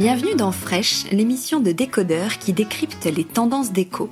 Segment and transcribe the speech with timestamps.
[0.00, 4.08] Bienvenue dans Fresh, l'émission de décodeurs qui décrypte les tendances déco.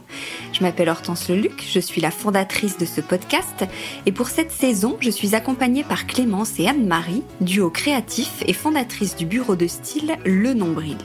[0.52, 3.64] Je m'appelle Hortense Leluc, je suis la fondatrice de ce podcast
[4.04, 9.16] et pour cette saison, je suis accompagnée par Clémence et Anne-Marie, duo créatif et fondatrice
[9.16, 10.98] du bureau de style Le Nombril.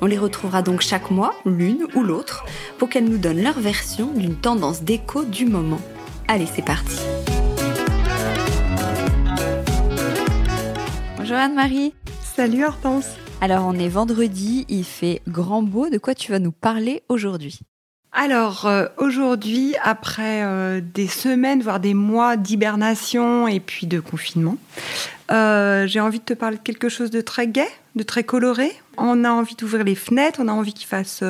[0.00, 2.46] On les retrouvera donc chaque mois, l'une ou l'autre,
[2.78, 5.82] pour qu'elles nous donnent leur version d'une tendance déco du moment.
[6.26, 6.96] Allez, c'est parti.
[11.18, 11.92] Bonjour Anne-Marie.
[12.34, 13.08] Salut Hortense.
[13.42, 15.90] Alors on est vendredi, il fait grand beau.
[15.90, 17.60] De quoi tu vas nous parler aujourd'hui
[18.18, 24.56] alors euh, aujourd'hui, après euh, des semaines, voire des mois d'hibernation et puis de confinement,
[25.30, 28.72] euh, j'ai envie de te parler de quelque chose de très gai, de très coloré.
[28.96, 31.22] On a envie d'ouvrir les fenêtres, on a envie qu'il fasse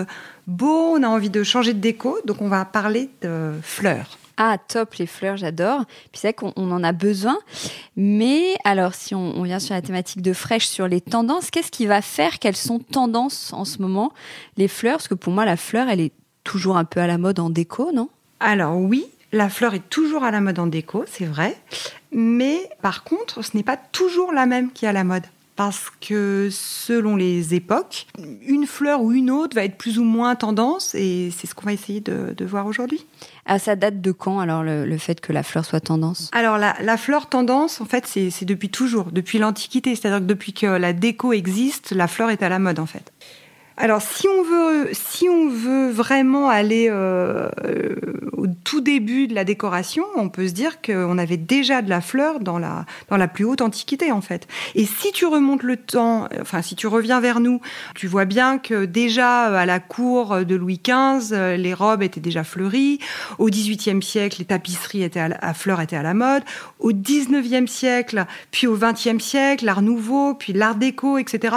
[0.47, 4.19] beau, on a envie de changer de déco, donc on va parler de fleurs.
[4.39, 5.87] Ah, top, les fleurs, j'adore.
[5.87, 7.39] Puis c'est vrai qu'on en a besoin.
[7.97, 11.87] Mais alors, si on, vient sur la thématique de fraîche, sur les tendances, qu'est-ce qui
[11.87, 14.13] va faire Quelles sont tendances en ce moment
[14.59, 16.13] Les fleurs, parce que pour moi, la fleur, elle est
[16.45, 18.11] toujours un peu à la mode en déco, non?
[18.39, 21.57] Alors oui, la fleur est toujours à la mode en déco, c'est vrai.
[22.13, 25.25] Mais par contre, ce n'est pas toujours la même qui est à la mode
[25.57, 28.07] parce que selon les époques,
[28.43, 31.67] une fleur ou une autre va être plus ou moins tendance et c'est ce qu'on
[31.67, 33.07] va essayer de, voir aujourd'hui.
[33.47, 36.31] Ah, ça date de quand alors le, fait que la fleur soit tendance?
[36.33, 39.95] Alors la, la, fleur tendance, en fait, c'est depuis toujours, depuis l'Antiquité.
[39.95, 43.13] C'est-à-dire que depuis que la déco existe, la fleur est à la mode en fait.
[43.79, 47.51] Alors, si on veut, si on veut vraiment aller euh,
[48.67, 52.41] tout début de la décoration, on peut se dire qu'on avait déjà de la fleur
[52.41, 54.49] dans la dans la plus haute antiquité en fait.
[54.75, 57.61] Et si tu remontes le temps, enfin si tu reviens vers nous,
[57.95, 62.43] tu vois bien que déjà à la cour de Louis XV, les robes étaient déjà
[62.43, 62.99] fleuries.
[63.39, 66.43] Au XVIIIe siècle, les tapisseries étaient à, fleurs étaient à la mode.
[66.81, 71.57] Au XIXe siècle, puis au XXe siècle, l'Art Nouveau, puis l'Art déco, etc.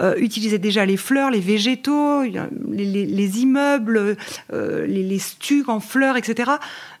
[0.00, 2.22] Euh, utilisaient déjà les fleurs, les végétaux végétaux,
[2.70, 4.16] les, immeubles,
[4.52, 6.49] euh, les, stucs en fleurs, etc.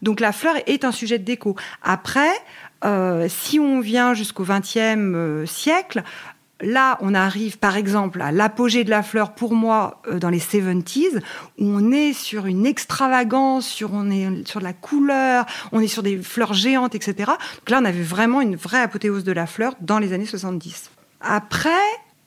[0.02, 1.56] Donc la fleur est un sujet de déco.
[1.82, 2.30] Après,
[2.84, 6.02] euh, si on vient jusqu'au XXe euh, siècle,
[6.62, 11.18] Là, on arrive par exemple à l'apogée de la fleur pour moi dans les 70s,
[11.58, 16.02] où on est sur une extravagance, sur, on est sur la couleur, on est sur
[16.02, 17.14] des fleurs géantes, etc.
[17.16, 20.90] Donc là, on avait vraiment une vraie apothéose de la fleur dans les années 70.
[21.22, 21.70] Après,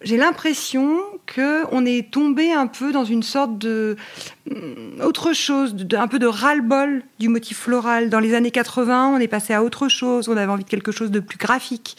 [0.04, 3.96] j'ai l'impression que on est tombé un peu dans une sorte de
[4.50, 8.10] mm, autre chose, un peu de ras-le-bol du motif floral.
[8.10, 10.92] Dans les années 80, on est passé à autre chose, on avait envie de quelque
[10.92, 11.98] chose de plus graphique.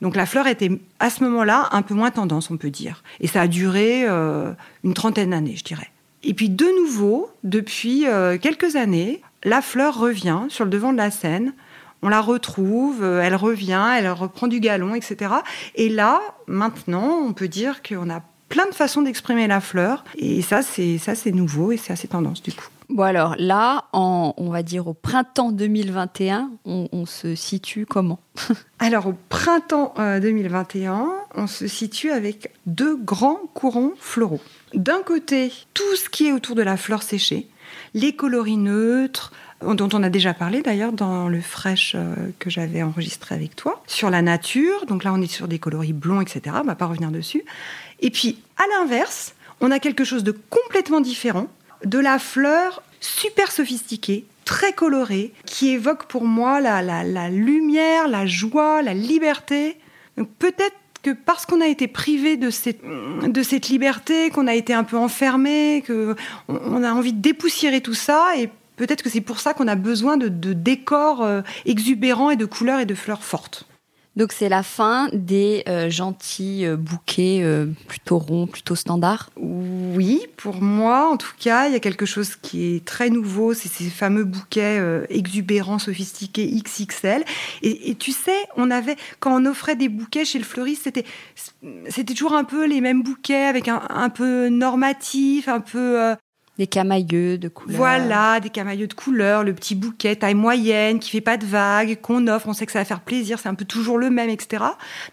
[0.00, 3.02] Donc la fleur était à ce moment-là un peu moins tendance, on peut dire.
[3.20, 4.52] Et ça a duré euh,
[4.82, 5.90] une trentaine d'années, je dirais.
[6.22, 10.98] Et puis de nouveau, depuis euh, quelques années, la fleur revient sur le devant de
[10.98, 11.52] la scène
[12.02, 15.34] on la retrouve, euh, elle revient, elle reprend du galon, etc.
[15.74, 20.04] Et là, maintenant, on peut dire qu'on a plein de façons d'exprimer la fleur.
[20.16, 22.68] Et ça, c'est ça, c'est nouveau et c'est assez tendance du coup.
[22.90, 28.18] Bon alors là, en, on va dire au printemps 2021, on, se situe comment?
[28.80, 31.06] Alors au printemps 2021, euh,
[31.36, 34.40] on se situe avec deux grands courants floraux.
[34.74, 37.48] D'un côté, tout ce qui est autour de la fleur séchée,
[37.94, 42.82] les coloris neutres, dont on a déjà parlé d'ailleurs dans le fresh euh, que j'avais
[42.82, 44.86] enregistré avec toi, sur la nature.
[44.86, 46.56] Donc là, on est sur des coloris blonds, etc.
[46.60, 47.44] On va pas revenir dessus.
[48.00, 51.48] Et puis, à l'inverse, on a quelque chose de complètement différent.
[51.84, 58.26] de la fleur super sophistiquée, très colorée, qui évoque pour moi la, la lumière, la
[58.26, 59.78] joie, la liberté.
[60.38, 64.74] Peut-être que parce qu'on a été privé de cette, de cette liberté, qu'on a été
[64.74, 66.14] un peu enfermé, qu'on
[66.48, 68.50] on a envie de dépoussiérer tout ça, et
[68.80, 72.46] peut-être que c'est pour ça qu'on a besoin de, de décors euh, exubérants et de
[72.46, 73.66] couleurs et de fleurs fortes.
[74.16, 79.30] Donc c'est la fin des euh, gentils euh, bouquets euh, plutôt ronds, plutôt standards?
[79.36, 83.54] Oui, pour moi en tout cas, il y a quelque chose qui est très nouveau,
[83.54, 87.24] c'est ces fameux bouquets exubérants, sophistiqués XXL.
[87.62, 91.04] Et, tu sais, on avait quand on offrait des bouquets chez le fleuriste, c'était
[91.88, 96.14] c'était toujours un peu les mêmes bouquets avec un, un peu normatif, un peu
[96.60, 97.78] des camailleux de couleur.
[97.78, 101.98] Voilà, des camailleux de couleur, le petit bouquet taille moyenne qui fait pas de vagues,
[102.02, 104.28] qu'on offre, on sait que ça va faire plaisir, c'est un peu toujours le même,
[104.28, 104.64] etc.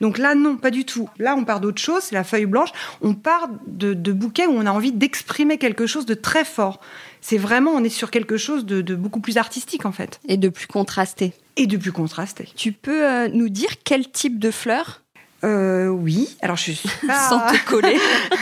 [0.02, 1.08] Donc là, non, pas du tout.
[1.20, 2.72] Là, on part d'autre chose, c'est la feuille blanche.
[3.02, 6.82] On part de, bouquets où on a envie d'exprimer quelque chose de très fort.
[7.22, 10.20] C'est vraiment, on est sur quelque chose de, beaucoup plus artistique en fait.
[10.28, 11.32] Et de plus contrasté.
[11.56, 12.50] Et de plus contrasté.
[12.58, 15.02] Tu peux euh, nous dire quel type de fleurs
[15.44, 17.20] euh, oui, alors je suis pas...
[17.30, 17.98] Sans te coller.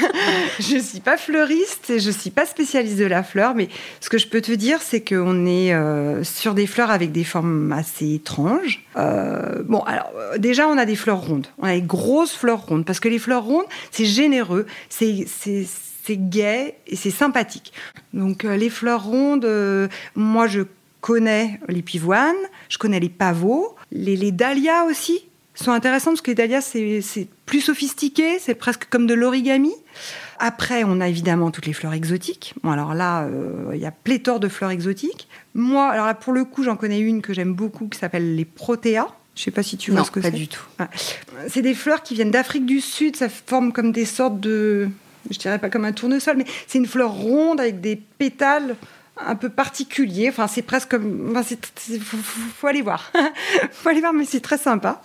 [0.60, 3.68] je suis pas fleuriste et je suis pas spécialiste de la fleur, mais
[4.00, 7.26] ce que je peux te dire, c'est qu'on est, euh, sur des fleurs avec des
[7.26, 8.86] formes assez étranges.
[8.96, 11.48] Euh, bon, alors déjà, on a des fleurs rondes.
[11.58, 16.18] On a des grosses fleurs rondes, parce que les fleurs rondes, c'est généreux, c'est c'est
[16.18, 17.74] gai et c'est sympathique.
[18.14, 19.50] Donc les fleurs rondes,
[20.14, 20.62] moi je
[21.02, 22.36] connais les pivoines,
[22.70, 27.28] je connais les pavots, les, les dahlias aussi sont intéressantes parce que les dahlias, c'est
[27.46, 29.74] plus sophistiqué, c'est presque comme de l'origami.
[30.40, 32.54] Après, on a évidemment toutes les fleurs exotiques.
[32.64, 35.30] Bon, alors là, euh, il y a pléthore de fleurs exotiques.
[35.54, 38.46] Moi, alors là, pour le coup, j'en connais une que j'aime beaucoup qui s'appelle les
[38.46, 39.08] protéas.
[39.36, 40.32] Je sais pas si tu vois ce que c'est.
[40.32, 40.64] pas du tout.
[41.50, 43.16] C'est des fleurs qui viennent d'Afrique du Sud.
[43.16, 44.90] Ça forme comme des sortes de,
[45.30, 48.76] je dirais pas comme un tournesol, mais c'est une fleur ronde avec des pétales
[49.18, 50.30] un peu particulier.
[50.30, 51.30] Enfin, c'est presque comme.
[51.32, 53.12] Enfin, c'est, faut, aller voir.
[53.72, 55.02] faut aller voir, mais c'est très sympa.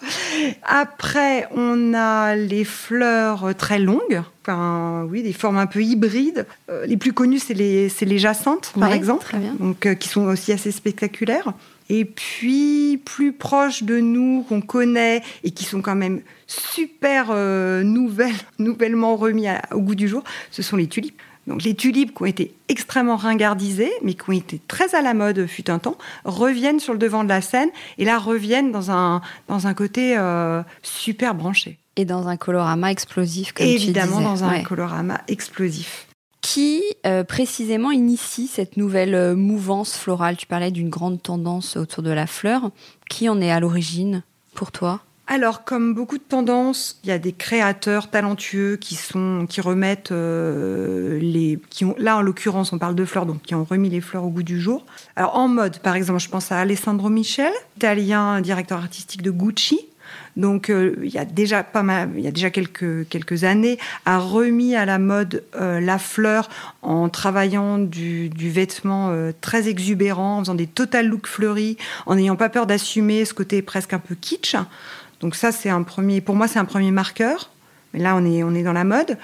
[0.63, 4.23] Après, on a les fleurs très longues.
[4.43, 6.47] Enfin, oui, des formes un peu hybrides.
[6.71, 9.35] Euh, les plus connues, c'est les, c'est les jacinthes, par exemple.
[9.59, 11.53] Donc, euh, qui sont aussi assez spectaculaires.
[11.89, 17.83] Et puis, plus proches de nous, qu'on connaît et qui sont quand même super euh,
[17.83, 21.21] nouvelles, nouvellement remis au goût du jour, ce sont les tulipes.
[21.51, 25.15] Donc les tulipes qui ont été extrêmement ringardisées, mais qui ont été très à la
[25.15, 28.93] mode fut un temps, reviennent sur le devant de la scène et là reviennent dans
[28.93, 31.79] un, dans un côté euh, super branché.
[31.97, 34.45] Et dans un colorama explosif, comme Évidemment, tu disais.
[34.45, 36.07] dans un colorama explosif.
[36.41, 40.37] Qui euh, précisément initie cette nouvelle euh, mouvance florale?
[40.37, 42.71] Tu parlais d'une grande tendance autour de la fleur.
[43.09, 44.23] Qui en est à l'origine
[44.55, 45.01] pour toi?
[45.33, 50.11] Alors, comme beaucoup de tendances, il y a des créateurs talentueux qui sont, qui remettent
[50.11, 53.89] euh, les, qui ont, là en l'occurrence, on parle de fleurs, donc qui ont remis
[53.89, 54.85] les fleurs au goût du jour.
[55.15, 59.79] Alors en mode, par exemple, je pense à Alessandro Michel, italien directeur artistique de Gucci.
[60.35, 63.79] Donc euh, il y a déjà pas mal, il y a déjà quelques quelques années,
[64.07, 66.49] a remis à la mode euh, la fleur
[66.83, 71.77] en travaillant du, du vêtement très exubérant, en faisant des total looks fleuris,
[72.07, 74.57] en n'ayant pas peur d'assumer ce côté presque un peu kitsch.
[75.21, 77.51] Donc ça, c'est un premier, pour moi, c'est un premier marqueur.
[77.93, 79.19] Mais là, on est, on est dans la mode.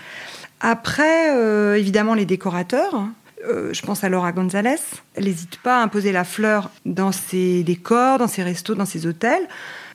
[0.61, 3.05] Après, euh, évidemment, les décorateurs.
[3.49, 4.77] Euh, je pense à Laura Gonzalez.
[5.15, 9.07] Elle n'hésite pas à imposer la fleur dans ses décors, dans ses restos, dans ses
[9.07, 9.47] hôtels.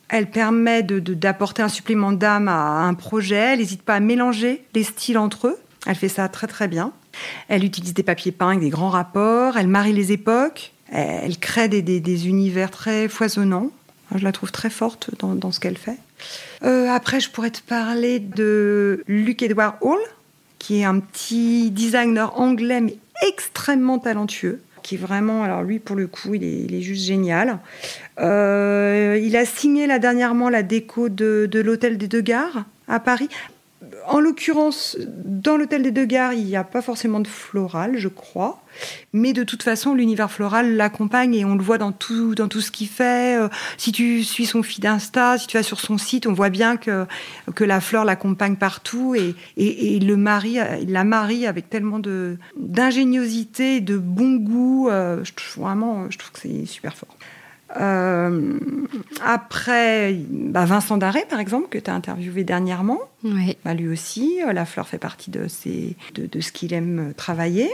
[0.09, 3.53] Elle permet d'apporter un supplément d'âme à un projet.
[3.53, 5.57] Elle n'hésite pas à mélanger les styles entre eux.
[5.87, 6.91] Elle fait ça très très bien.
[7.47, 9.57] Elle utilise des papiers peints avec des grands rapports.
[9.57, 10.73] Elle marie les époques.
[10.91, 13.71] Elle crée des, des univers très foisonnants.
[14.15, 15.97] Je la trouve très forte dans, ce qu'elle fait.
[16.63, 19.99] Euh, après, je pourrais te parler de Luke Edward Hall,
[20.59, 25.95] qui est un petit designer anglais, mais extrêmement talentueux qui est vraiment, alors lui pour
[25.95, 27.59] le coup, il est, juste génial.
[28.19, 32.99] Euh, il a signé là dernièrement la déco de, de l'hôtel des Deux Gares à
[32.99, 33.29] Paris
[34.11, 38.09] en l'occurrence, dans l'hôtel des deux gares, il n'y a pas forcément de floral, je
[38.09, 38.61] crois.
[39.13, 42.59] Mais de toute façon, l'univers floral l'accompagne et on le voit dans tout, dans tout
[42.59, 43.39] ce qu'il fait.
[43.39, 46.49] Euh, si tu suis son feed Insta, si tu vas sur son site, on voit
[46.49, 47.07] bien que,
[47.61, 52.01] la fleur l'accompagne partout et, le mari, il la marie avec tellement
[52.57, 54.89] d'ingéniosité, de bon goût.
[54.89, 55.23] Euh,
[55.55, 57.15] vraiment, je trouve que c'est super fort.
[57.79, 58.59] Euh,
[59.25, 63.57] après, bah Vincent Daré, par exemple, que tu as interviewé dernièrement, oui.
[63.63, 67.13] bah lui aussi, euh, la fleur fait partie de, ses, de, de ce qu'il aime
[67.15, 67.71] travailler.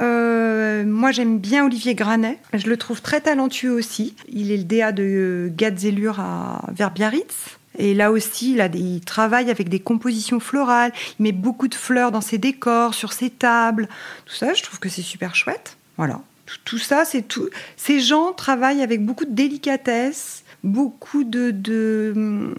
[0.00, 2.38] Euh, moi, j'aime bien Olivier Granet.
[2.52, 4.14] Je le trouve très talentueux aussi.
[4.28, 7.58] Il est le DA de Gadzellure à Verbiaritz.
[7.76, 10.92] Et là aussi, il, a il travaille avec des compositions florales.
[11.18, 13.88] Il met beaucoup de fleurs dans ses décors, sur ses tables.
[14.26, 15.76] Tout ça, je trouve que c'est super chouette.
[15.96, 16.20] Voilà.
[16.64, 17.48] Tout, ça, c'est tout.
[17.76, 22.54] Ces gens travaillent avec beaucoup de délicatesse, beaucoup de, hum,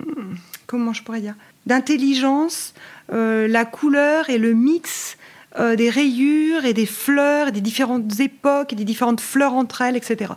[0.67, 2.73] comment je pourrais dire, d'intelligence.
[3.13, 5.17] Euh, la couleur et le mix
[5.57, 9.95] euh, des rayures et des fleurs, des différentes époques, et des différentes fleurs entre elles,
[9.95, 10.33] etc.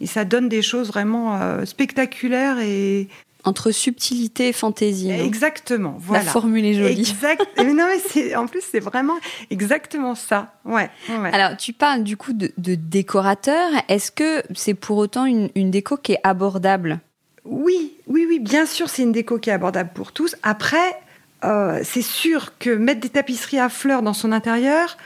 [0.00, 3.08] Et ça donne des choses vraiment euh, spectaculaires et
[3.44, 5.10] entre subtilité et fantaisie.
[5.10, 5.96] Exactement.
[5.98, 6.24] Voilà.
[6.24, 7.00] La formule est jolie.
[7.00, 7.46] Exact.
[7.58, 9.16] non, mais en plus, c'est vraiment
[9.50, 10.54] exactement ça.
[10.64, 10.90] Ouais,
[11.32, 13.70] Alors, tu parles du coup de, décorateur.
[13.88, 17.00] Est-ce que c'est pour autant une, déco qui est abordable?
[17.44, 18.38] Oui, oui, oui.
[18.38, 20.36] Bien sûr, c'est une déco qui est abordable pour tous.
[20.42, 20.96] Après,
[21.44, 24.96] euh, c'est sûr que mettre des tapisseries à fleurs dans son intérieur,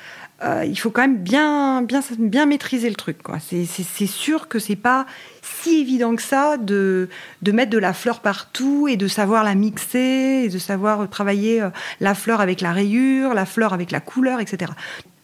[0.44, 3.18] euh, il faut quand même bien, bien, bien maîtriser le truc.
[3.40, 5.06] C'est sûr que c'est pas
[5.42, 7.08] si évident que ça de,
[7.42, 11.62] de mettre de la fleur partout et de savoir la mixer et de savoir travailler
[11.62, 14.72] euh, la fleur avec la rayure, la fleur avec la couleur, etc.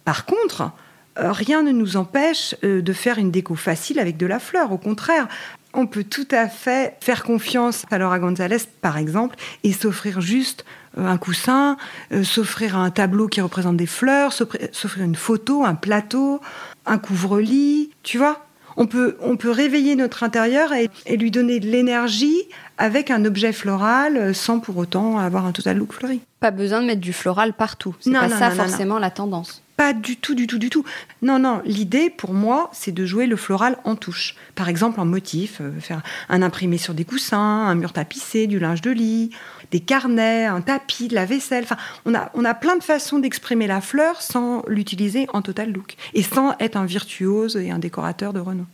[0.05, 0.73] Par contre,
[1.17, 4.73] rien ne nous empêche de faire une déco facile avec de la fleur.
[4.73, 5.29] Au contraire,
[5.75, 10.65] on peut tout à fait faire confiance à Laura Gonzalez, par exemple, et s'offrir juste
[10.99, 11.77] euh, un coussin,
[12.13, 16.41] euh, s'offrir un tableau qui représente des fleurs, s'offrir une photo, un plateau,
[16.87, 18.45] un couvre-lit, tu vois
[18.79, 22.39] on peut, on peut réveiller notre intérieur et, lui donner de l'énergie
[22.79, 26.23] avec un objet floral euh, sans pour autant avoir un total look fleuri.
[26.41, 27.95] Pas besoin de mettre du floral partout.
[28.01, 29.63] C'est pas ça forcément la tendance.
[29.83, 30.85] Pas du tout, du tout, du tout.
[31.23, 34.37] Non, non, l'idée pour moi, c'est de jouer le floral en touche.
[34.55, 38.81] Par exemple, en motif, faire un imprimé sur des coussins, un mur tapissé, du linge
[38.81, 39.31] de lit,
[39.73, 41.65] des carnets, un tapis, de la vaisselle.
[41.65, 45.73] Enfin, on a, on a plein de façons d'exprimer la fleur sans l'utiliser en total
[45.73, 48.67] look et sans être un virtuose et un décorateur de renom.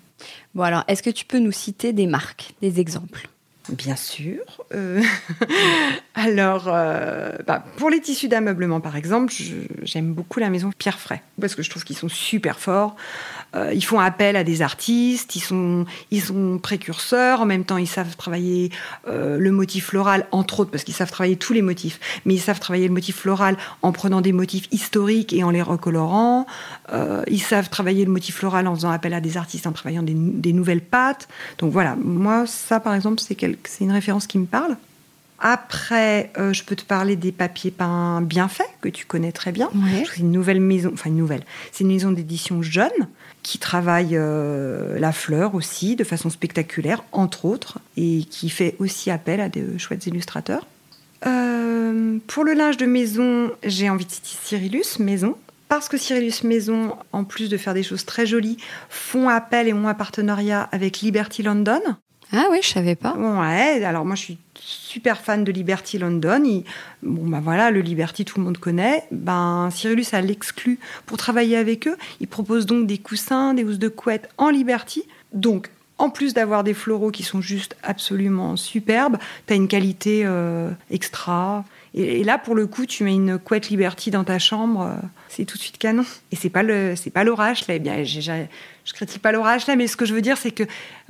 [0.55, 3.31] Bon alors, est-ce que tu peux nous citer des marques, des exemples?
[3.71, 4.41] Bien sûr.
[4.75, 5.03] Euh,
[6.15, 9.33] alors, euh, bah, pour les tissus d'ameublement, par exemple,
[9.83, 12.97] j'aime beaucoup la maison Pierre Fray parce que je trouve qu'ils sont super forts.
[13.55, 17.41] Euh, ils font appel à des artistes, ils sont, ils sont précurseurs.
[17.41, 18.71] En même temps, ils savent travailler
[19.07, 21.99] le motif floral, entre autres, parce qu'ils savent travailler tous les motifs.
[22.25, 25.63] Mais ils savent travailler le motif floral en prenant des motifs historiques et en les
[25.63, 26.47] recolorant.
[27.27, 30.15] ils savent travailler le motif floral en faisant appel à des artistes, en travaillant des,
[30.15, 31.29] des nouvelles pâtes.
[31.59, 34.77] Donc voilà, moi, ça, par exemple, c'est une référence qui me parle.
[35.41, 39.53] Après, euh, je peux te parler des papiers peints bien faits, que tu connais très
[39.53, 39.71] bien.
[40.13, 42.91] C'est une nouvelle maison, enfin une nouvelle, c'est une maison d'édition jeune
[43.43, 49.11] qui travaille euh, la fleur aussi de façon spectaculaire, entre autres, et qui fait aussi
[49.11, 50.67] appel à des chouettes illustrateurs.
[51.27, 55.37] Euh, pour le linge de maison, j'ai envie de citer Cyrillus Maison,
[55.69, 59.73] parce que Cyrillus Maison, en plus de faire des choses très jolies, font appel et
[59.73, 61.81] ont un partenariat avec Liberty London,
[62.33, 63.15] ah oui, je savais pas.
[63.15, 66.63] Ouais, alors moi je suis super fan de Liberty London.
[67.03, 69.05] bon ben voilà, le Liberty tout le monde connaît.
[69.11, 71.97] Ben Cyrillus a l'exclu pour travailler avec eux.
[72.21, 75.05] Il propose donc des coussins, des housses de couette en Liberty.
[75.33, 80.23] Donc en plus d'avoir des floraux qui sont juste absolument superbes, tu as une qualité
[80.25, 81.65] euh, extra.
[81.95, 85.45] Et, là, pour le coup, tu mets une couette Liberty dans ta chambre, euh, c'est
[85.45, 86.05] tout de suite canon.
[86.33, 87.75] Et c'est pas le, c'est pas l'orage là.
[87.75, 90.65] Eh bien, je critique pas l'orage là, mais ce que je veux dire, c'est que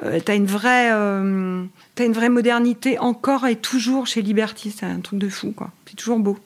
[0.05, 1.65] euh, tu as une vraie, euh,
[1.99, 4.75] une vraie modernité encore et toujours chez Liberty.
[4.77, 5.71] C'est un truc de fou, quoi.
[5.87, 6.39] C'est toujours beau.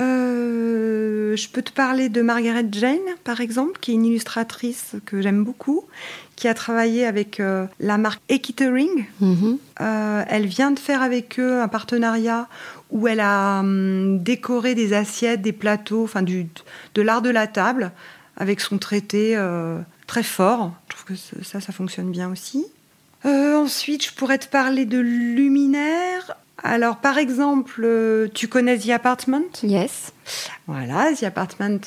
[0.00, 5.44] je peux te parler de Margaret Jane, par exemple, qui est une illustratrice que j'aime
[5.44, 5.84] beaucoup,
[6.38, 7.42] qui a travaillé avec
[7.80, 9.06] la marque Ekitering.
[9.20, 10.24] Mm-hmm.
[10.28, 12.48] elle vient de faire avec eux un partenariat
[12.90, 16.46] où elle a hum, décoré des assiettes, des plateaux, enfin du,
[16.94, 17.92] de l'art de la table,
[18.36, 20.72] avec son traité euh, très fort.
[20.88, 22.66] Je trouve que ça, ça fonctionne bien aussi.
[23.26, 26.36] Euh, ensuite, je pourrais te parler de luminaires.
[26.62, 29.44] Alors, par exemple, euh, tu connais The Apartment?
[29.62, 30.12] Yes.
[30.66, 31.80] Voilà, The Apartment.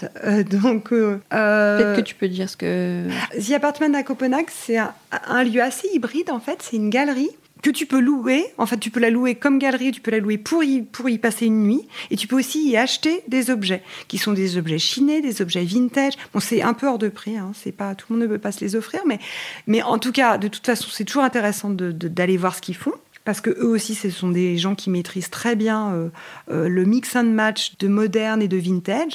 [0.50, 3.06] donc, peut-être que tu peux dire ce que.
[3.38, 6.62] The Apartment à Copenhague, c'est un, lieu assez hybride en fait.
[6.62, 7.30] C'est une galerie
[7.62, 8.46] que tu peux louer.
[8.58, 11.10] En fait, tu peux la louer comme galerie, tu peux la louer pour y, pour
[11.10, 11.88] y passer une nuit.
[12.10, 15.64] Et tu peux aussi y acheter des objets, qui sont des objets chinés, des objets
[15.64, 16.14] vintage.
[16.34, 18.42] Bon, c'est un peu hors de prix, hein, c'est pas, tout le monde ne peut
[18.42, 19.20] pas se les offrir, mais,
[19.68, 22.94] mais en tout cas, de toute façon, c'est toujours intéressant d'aller voir ce qu'ils font
[23.24, 26.10] parce que eux aussi, ce sont des gens qui maîtrisent très bien euh,
[26.50, 29.14] euh, le mix and match de moderne et de vintage.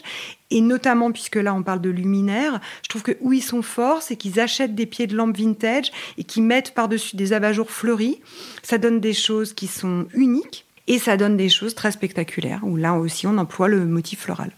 [0.50, 4.02] Et notamment, puisque là on parle de luminaires, je trouve que où ils sont forts,
[4.02, 8.20] c'est qu'ils achètent des pieds de lampe vintage et qu'ils mettent par-dessus des abat-jours fleuris.
[8.62, 12.76] Ça donne des choses qui sont uniques et ça donne des choses très spectaculaires, où
[12.76, 14.52] là aussi on emploie le motif floral.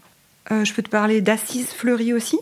[0.51, 2.37] Euh, je peux te parler d'assises fleuries aussi,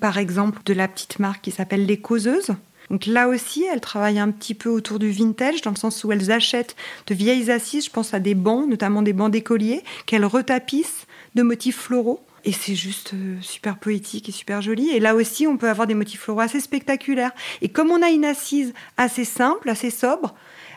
[0.00, 2.50] par exemple de la petite marque qui s'appelle Les Causeuses,
[2.90, 6.12] Donc là aussi, elles travaillent un petit peu autour du vintage, dans le sens où
[6.12, 6.76] elles achètent
[7.06, 11.42] de vieilles assises, je pense à des bancs, notamment des bancs d'écoliers, qu'elles retapissent de
[11.42, 12.20] motifs floraux.
[12.44, 14.90] Et c'est juste euh, super poétique et super joli.
[14.90, 17.32] Et là aussi, on peut avoir des motifs floraux assez spectaculaires.
[17.62, 20.34] Et comme on a une assise assez simple, assez sobre,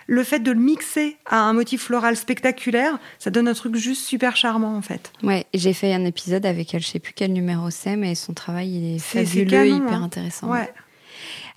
[0.07, 4.03] le fait de le mixer à un motif floral spectaculaire, ça donne un truc juste
[4.03, 5.13] super charmant en fait.
[5.23, 8.33] Ouais, j'ai fait un épisode avec elle, je sais plus quel numéro c'est, mais son
[8.33, 10.03] travail il est, fabuleux, hyper hein.
[10.03, 10.49] intéressant.
[10.49, 10.69] Ouais.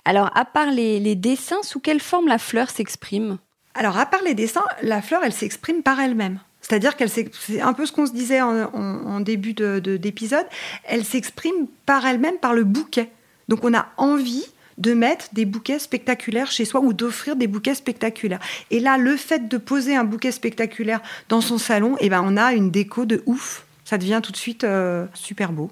[0.05, 3.39] Alors, à part les, dessins, sous quelle forme la fleur s'exprime?
[3.73, 6.39] Alors, à part les dessins, la fleur, elle s'exprime par elle-même.
[6.61, 10.45] C'est-à-dire qu'elle c'est un peu ce qu'on se disait en, début d'épisode,
[10.85, 13.11] elle s'exprime par elle-même par le bouquet.
[13.49, 14.45] Donc on a envie
[14.79, 18.39] de mettre des bouquets spectaculaires chez soi ou d'offrir des bouquets spectaculaires.
[18.71, 22.35] Et là, le fait de poser un bouquet spectaculaire dans son salon, eh ben, on
[22.35, 23.65] a une déco de ouf.
[23.83, 25.69] Ça devient tout de suite euh, super beau.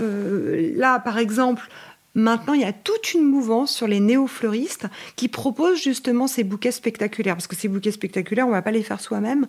[0.00, 1.68] Euh, là, par exemple,
[2.14, 6.70] Maintenant, il y a toute une mouvance sur les néo-fleuristes qui proposent justement ces bouquets
[6.70, 7.34] spectaculaires.
[7.34, 9.46] Parce que ces bouquets spectaculaires, on ne va pas les faire soi-même.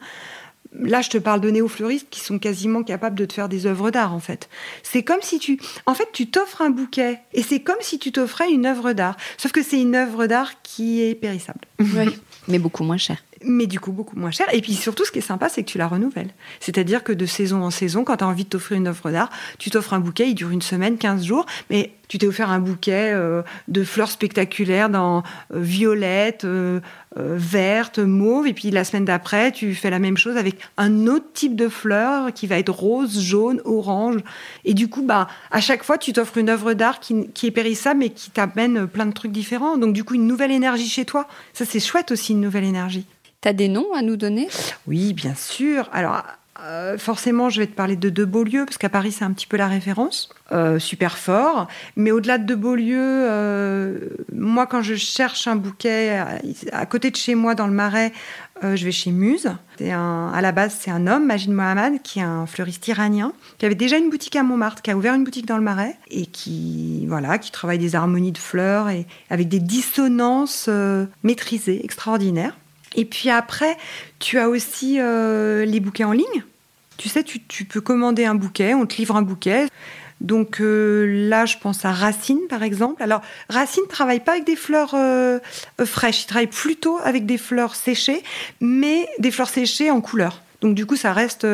[0.74, 3.91] Là, je te parle de néo-fleuristes qui sont quasiment capables de te faire des œuvres
[3.91, 4.50] d'art, en fait.
[4.84, 5.60] C'est comme si tu...
[5.86, 9.15] En fait, tu t'offres un bouquet et c'est comme si tu t'offrais une œuvre d'art.
[9.38, 11.62] Sauf que c'est une œuvre d'art qui est périssable.
[11.79, 12.17] Oui,
[12.48, 14.47] mais beaucoup moins chère mais du coup beaucoup moins cher.
[14.53, 16.31] Et puis surtout, ce qui est sympa, c'est que tu la renouvelles.
[16.59, 19.29] C'est-à-dire que de saison en saison, quand tu as envie de t'offrir une œuvre d'art,
[19.57, 22.59] tu t'offres un bouquet, il dure une semaine, 15 jours, mais tu t'es offert un
[22.59, 25.23] bouquet euh, de fleurs spectaculaires dans
[25.53, 26.79] euh, violette, euh,
[27.17, 31.25] verte, mauve, et puis la semaine d'après, tu fais la même chose avec un autre
[31.33, 34.17] type de fleurs qui va être rose, jaune, orange.
[34.65, 37.51] Et du coup, bah, à chaque fois, tu t'offres une œuvre d'art qui, qui, est
[37.51, 39.77] périssable, mais qui t'amène plein de trucs différents.
[39.77, 41.27] Donc du coup, une nouvelle énergie chez toi.
[41.53, 43.07] Ça, c'est chouette aussi, une nouvelle énergie.
[43.45, 44.47] Tu des noms à nous donner?
[44.87, 45.87] Oui, bien sûr.
[45.93, 46.23] Alors,
[46.63, 49.45] euh, forcément, je vais te parler de De Beaulieu, parce qu'à Paris, c'est un petit
[49.45, 50.29] peu la référence.
[50.51, 51.67] Euh, super fort.
[51.95, 53.99] Mais au-delà de De Beaulieu, euh,
[54.33, 56.23] moi, quand je cherche un bouquet
[56.71, 58.13] à, côté de chez moi, dans le Marais,
[58.63, 59.51] je vais chez Muse.
[59.79, 63.67] Un, à la base, c'est un homme, Majid Mohamed, qui est un fleuriste iranien, qui
[63.67, 66.25] avait déjà une boutique à Montmartre, qui a ouvert une boutique dans le Marais, et
[66.25, 70.67] qui, voilà, qui travaille des harmonies de fleurs et avec des dissonances
[71.21, 72.55] maîtrisées, extraordinaires.
[72.95, 73.77] Et puis après,
[74.20, 76.43] tu as aussi euh, les bouquets en ligne.
[76.98, 79.67] Tu sais, tu, peux commander un bouquet, on te livre un bouquet.
[80.22, 83.03] Donc euh, là, je pense à Racine, par exemple.
[83.03, 85.39] Alors, Racine ne travaille pas avec des fleurs euh,
[85.83, 88.24] fraîches, il travaille plutôt avec des fleurs séchées,
[88.61, 90.41] mais des fleurs séchées en couleur.
[90.61, 91.46] Donc du coup, ça reste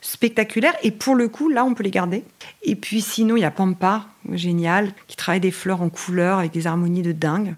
[0.00, 0.74] spectaculaire.
[0.82, 2.24] Et pour le coup, là, on peut les garder.
[2.64, 6.50] Et puis sinon, il y a Pampa, génial, qui travaille des fleurs en couleur avec
[6.50, 7.54] des harmonies de dingue.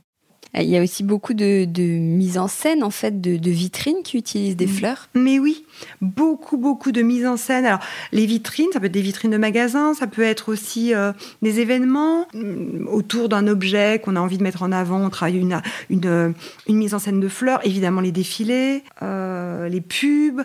[0.55, 4.57] Il y a aussi beaucoup de, mise en scène, en fait, de, vitrines qui utilisent
[4.57, 4.71] des mm.
[4.71, 5.09] fleurs.
[5.15, 5.65] Mais oui,
[6.01, 7.67] beaucoup, beaucoup de mise en scène.
[7.67, 7.81] Alors,
[8.13, 11.61] les vitrines, ça peut être des vitrines de magasins, ça peut être aussi euh, des
[11.61, 15.01] événements mm, autour d'un objet qu'on a envie de mettre en avant.
[15.01, 16.35] On travaille une, une,
[16.69, 20.43] une mise en scène de fleurs, évidemment les défilés, euh, les pubs.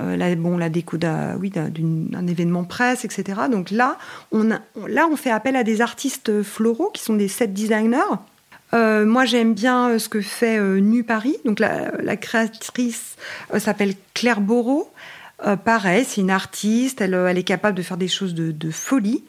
[0.00, 3.40] Euh, la, bon, la déco d'un oui, d'un événement presse, etc.
[3.50, 3.98] Donc là
[4.30, 4.44] on,
[4.86, 7.98] là, on fait appel à des artistes floraux qui sont des set designers
[8.72, 11.36] euh, moi, j'aime bien euh, ce que fait euh, Nu Paris.
[11.44, 13.16] Donc, la, créatrice
[13.58, 14.92] s'appelle Claire Bourreau.
[15.64, 17.00] pareil, c'est une artiste.
[17.00, 19.24] Elle, est capable de faire des choses de, folie.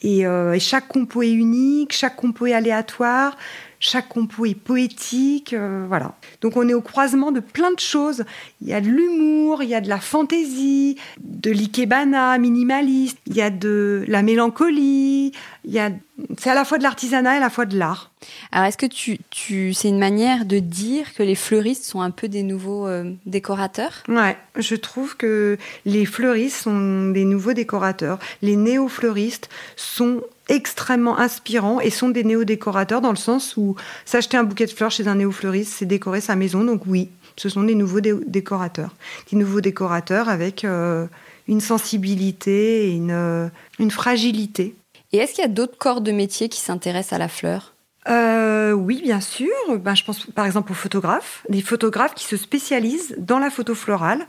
[0.00, 3.36] Et, et, chaque compo est unique, chaque compo est aléatoire
[3.80, 6.14] chaque compo est poétique, euh, voilà.
[6.40, 8.24] Donc on est au croisement de plein de choses.
[8.60, 13.36] Il y a de l'humour, il y a de la fantaisie, de l'ikebana minimaliste, il
[13.36, 15.32] y a de la mélancolie,
[15.64, 15.90] il y a
[16.36, 18.10] c'est à la fois de l'artisanat et à la fois de l'art.
[18.50, 22.10] Alors est-ce que tu, tu c'est une manière de dire que les fleuristes sont un
[22.10, 24.02] peu des nouveaux euh, décorateurs?
[24.08, 28.18] Ouais, je trouve que les fleuristes sont des nouveaux décorateurs.
[28.42, 34.44] Les néo-fleuristes sont extrêmement inspirants et sont des néo-décorateurs dans le sens où s'acheter un
[34.44, 36.64] bouquet de fleurs chez un néo-fleuriste, c'est décorer sa maison.
[36.64, 38.94] Donc oui, ce sont des nouveaux décorateurs.
[39.30, 41.06] Des nouveaux décorateurs avec euh,
[41.46, 44.74] une sensibilité et une, euh, une fragilité.
[45.12, 47.74] Et est-ce qu'il y a d'autres corps de métier qui s'intéressent à la fleur?
[48.08, 49.52] Euh, oui, bien sûr.
[49.78, 53.74] Ben, je pense par exemple aux photographes, des photographes qui se spécialisent dans la photo
[53.74, 54.26] florale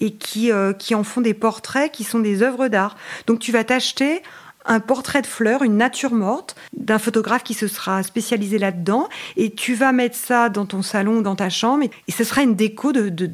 [0.00, 2.96] et qui, qui en font des portraits qui sont des œuvres d'art.
[3.28, 4.22] Donc tu vas t'acheter
[4.64, 9.50] un portrait de fleurs, une nature morte, d'un photographe qui se sera spécialisé là-dedans, et
[9.52, 12.92] tu vas mettre ça dans ton salon, dans ta chambre, et, ce sera une déco
[12.92, 13.30] de,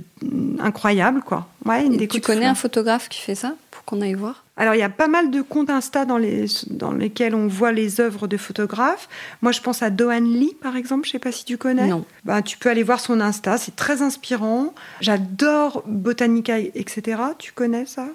[0.60, 1.48] incroyable, quoi.
[1.64, 4.44] Ouais, une déco tu connais un photographe qui fait ça pour qu'on aille voir?
[4.58, 7.70] Alors, il y a pas mal de comptes Insta dans, les, dans lesquels on voit
[7.70, 9.08] les œuvres de photographes.
[9.40, 11.06] Moi, je pense à Doan Lee, par exemple.
[11.06, 11.86] Je sais pas si tu connais.
[11.86, 12.04] Non.
[12.24, 13.56] Bah, tu peux aller voir son Insta.
[13.56, 14.74] C'est très inspirant.
[15.00, 17.22] J'adore Botanica, etc.
[17.38, 18.08] Tu connais ça?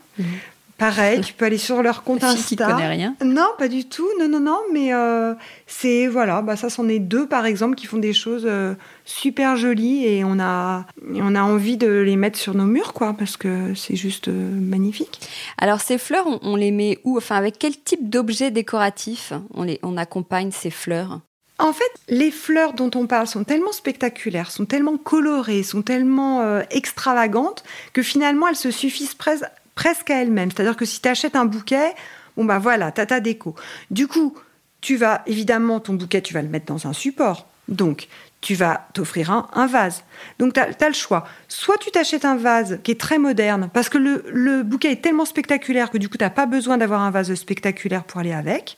[0.77, 2.43] Pareil, tu peux aller sur leur compte Insta.
[2.43, 3.15] qui connaît rien.
[3.23, 4.07] Non, pas du tout.
[4.19, 4.59] Non, non, non.
[4.71, 5.33] Mais euh,
[5.67, 8.73] c'est voilà, bah ça, c'en est deux par exemple qui font des choses euh,
[9.05, 13.13] super jolies et on a on a envie de les mettre sur nos murs, quoi,
[13.17, 15.19] parce que c'est juste euh, magnifique.
[15.57, 17.17] Alors ces fleurs, on, les met où?
[17.17, 21.19] Enfin, avec quel type d'objet décoratif on les on accompagne ces fleurs?
[21.59, 26.61] En fait, les fleurs dont on parle sont tellement spectaculaires, sont tellement colorées, sont tellement
[26.71, 30.51] extravagantes que finalement elles se suffisent presque presque à elle-même.
[30.51, 31.93] C'est-à-dire que si tu achètes un bouquet,
[32.37, 33.55] bon bah voilà, t'as ta déco.
[33.91, 34.35] Du coup,
[34.81, 37.47] tu vas évidemment ton bouquet, tu vas le mettre dans un support.
[37.69, 38.07] Donc,
[38.41, 40.03] tu vas t'offrir un, vase.
[40.37, 41.25] Donc, tu as, le choix.
[41.47, 45.01] Soit tu t'achètes un vase qui est très moderne, parce que le, le bouquet est
[45.01, 48.33] tellement spectaculaire que du coup, tu n'as pas besoin d'avoir un vase spectaculaire pour aller
[48.33, 48.77] avec.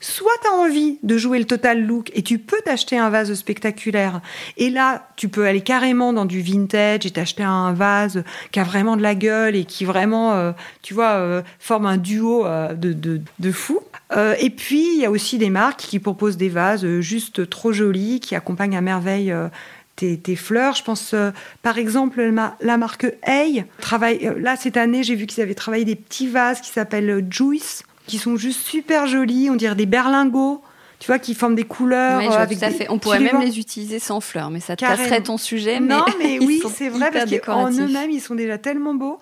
[0.00, 3.32] Soit tu as envie de jouer le total look et tu peux t'acheter un vase
[3.34, 4.20] spectaculaire.
[4.56, 8.64] Et là, tu peux aller carrément dans du vintage et t'acheter un vase qui a
[8.64, 12.74] vraiment de la gueule et qui vraiment, euh, tu vois, euh, forme un duo euh,
[12.74, 13.80] de, de, de fou.
[14.38, 18.20] et puis, il y a aussi des marques qui proposent des vases juste trop jolis,
[18.20, 19.34] qui accompagnent à merveille
[19.96, 20.74] tes, tes, fleurs.
[20.74, 21.14] Je pense,
[21.62, 22.22] par exemple,
[22.60, 24.32] la, marque Hey travaille.
[24.38, 28.18] là, cette année, j'ai vu qu'ils avaient travaillé des petits vases qui s'appellent Juice qui
[28.18, 30.62] sont juste super jolis, on dirait des berlingots,
[30.98, 32.18] tu vois, qui forment des couleurs.
[32.20, 32.86] Oui, avec fait.
[32.88, 35.80] On pourrait même les utiliser sans fleurs, mais ça te ton sujet.
[35.80, 39.18] Non, mais, oui, c'est vrai, parce qu'en eux-mêmes, ils sont déjà tellement beaux.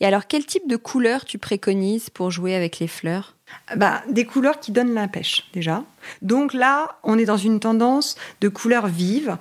[0.00, 3.34] Et alors, quel type de couleurs tu préconises pour jouer avec les fleurs?
[3.76, 5.84] Bah, des couleurs qui donnent la pêche déjà.
[6.22, 9.36] Donc là, on est dans une tendance de couleurs vives.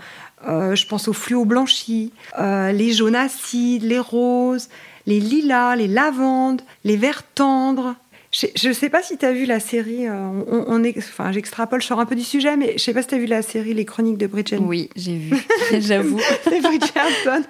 [0.47, 4.69] Euh, je pense aux fluo blanchis, euh, les jaunes acides, les roses,
[5.07, 7.95] les lilas, les lavandes, les verts tendres,
[8.35, 11.81] je ne sais pas si tu as vu la série, euh, on, est, enfin j'extrapole,
[11.81, 13.41] je sors un peu du sujet, mais je sais pas si tu as vu la
[13.41, 14.57] série Les Chroniques de Bridget.
[14.57, 15.37] Oui, j'ai vu,
[15.79, 16.19] j'avoue.
[16.51, 17.43] les Bridgerton.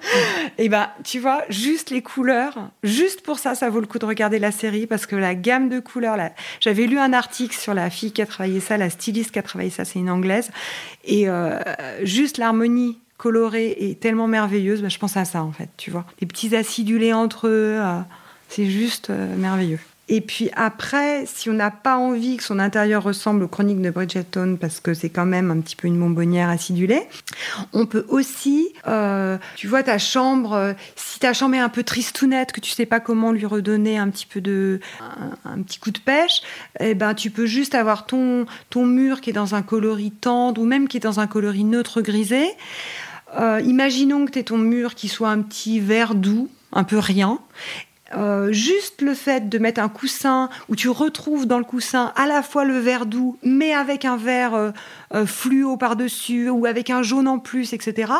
[0.58, 3.98] Et eh ben, tu vois, juste les couleurs, juste pour ça, ça vaut le coup
[3.98, 6.16] de regarder la série parce que la gamme de couleurs,
[6.60, 9.42] j'avais lu un article sur la fille qui a travaillé ça, la styliste qui a
[9.42, 10.50] travaillé ça, c'est une anglaise,
[11.04, 11.58] et euh,
[12.02, 16.04] juste l'harmonie colorée est tellement merveilleuse, ben, je pense à ça en fait, tu vois.
[16.20, 17.98] Les petits acidulés entre eux, euh,
[18.48, 19.80] c'est juste merveilleux.
[20.08, 23.90] Et puis après, si on n'a pas envie que son intérieur ressemble aux chroniques de
[23.90, 27.02] Bridgerton, parce que c'est quand même un petit peu une bonbonnière acidulée,
[27.72, 31.82] on peut aussi, euh, tu vois, ta chambre, euh, si ta chambre est un peu
[31.82, 34.78] tristounette, que tu sais pas comment lui redonner un petit peu de,
[35.44, 36.40] un, petit coup de pêche,
[36.78, 40.60] eh ben tu peux juste avoir ton, ton mur qui est dans un coloris tendre
[40.60, 42.46] ou même qui est dans un coloris neutre grisé.
[43.40, 47.40] Euh, imaginons que tu ton mur qui soit un petit vert doux, un peu rien,
[48.14, 52.26] euh, juste le fait de mettre un coussin où tu retrouves dans le coussin à
[52.26, 54.70] la fois le vert doux, mais avec un vert euh,
[55.12, 58.12] euh, fluo par-dessus ou avec un jaune en plus, etc.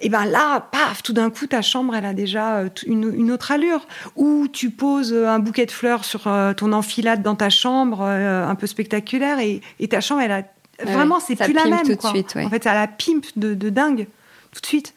[0.00, 3.86] Et ben là, paf, tout d'un coup, ta chambre, elle a déjà une, autre allure.
[4.16, 6.22] Ou tu poses un bouquet de fleurs sur
[6.56, 10.42] ton enfilade dans ta chambre, un peu spectaculaire, et, ta chambre, elle a
[10.84, 11.82] vraiment, c'est plus la même.
[11.82, 14.08] Tout De suite, En fait, ça a la pimpe de, de dingue
[14.52, 14.94] tout de suite.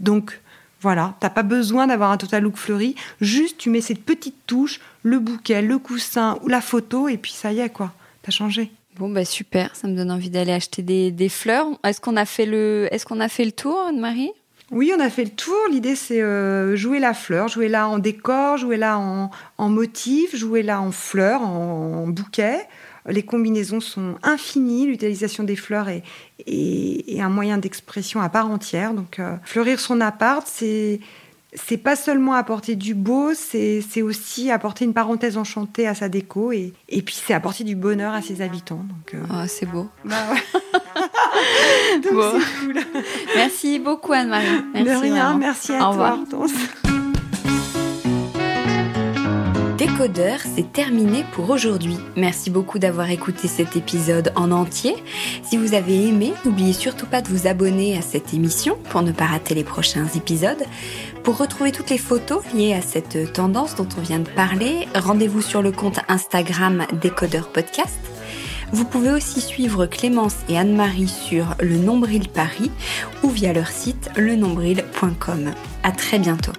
[0.00, 0.40] Donc,
[0.86, 4.78] voilà, t'as pas besoin d'avoir un total look fleuri, juste tu mets cette petite touche,
[5.02, 8.70] le bouquet, le coussin ou la photo, et puis ça y est, quoi, t'as changé.
[8.96, 11.66] Bon bah super, ça me donne envie d'aller acheter des, fleurs.
[11.82, 14.30] Est-ce qu'on a fait le, est-ce qu'on a fait le tour, Anne-Marie?
[14.70, 15.56] Oui, on a fait le tour.
[15.72, 20.62] L'idée, c'est euh, jouer la fleur, jouer là en décor, jouer là en, motif, jouer
[20.62, 22.60] là en fleurs, en bouquet.
[23.08, 24.86] Les combinaisons sont infinies.
[24.86, 26.02] L'utilisation des fleurs est,
[27.20, 28.94] un moyen d'expression à part entière.
[28.94, 31.00] Donc, euh, fleurir son appart, c'est
[31.56, 36.52] c'est pas seulement apporter du beau, c'est aussi apporter une parenthèse enchantée à sa déco
[36.52, 38.84] et, et puis c'est apporter du bonheur à ses habitants.
[38.88, 39.88] Donc, euh, ah, c'est beau.
[40.04, 40.16] Bah
[42.02, 42.80] donc cool.
[43.34, 44.84] Merci beaucoup Anne-Marie.
[44.84, 46.18] De rien, merci à Au toi.
[46.30, 46.95] Revoir.
[49.96, 51.96] Décodeur, c'est terminé pour aujourd'hui.
[52.16, 54.94] Merci beaucoup d'avoir écouté cet épisode en entier.
[55.42, 59.10] Si vous avez aimé, n'oubliez surtout pas de vous abonner à cette émission pour ne
[59.10, 60.62] pas rater les prochains épisodes.
[61.24, 65.40] Pour retrouver toutes les photos liées à cette tendance dont on vient de parler, rendez-vous
[65.40, 67.98] sur le compte Instagram Décodeur Podcast.
[68.72, 72.70] Vous pouvez aussi suivre Clémence et Anne-Marie sur le Nombril Paris
[73.22, 75.52] ou via leur site lenombril.com.
[75.82, 76.52] À très bientôt.